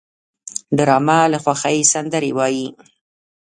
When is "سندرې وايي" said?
1.93-2.67